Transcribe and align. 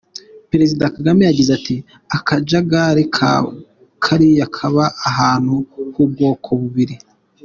Perezida 0.51 0.85
Kagame 0.95 1.21
yagize 1.29 1.51
ati: 1.57 1.75
"Akajagari 2.17 3.03
nka 3.11 3.33
kariya 4.03 4.45
kaba 4.55 4.85
ahantu 5.09 5.55
h'ubwoko 5.93 6.49
bubiri. 6.61 6.95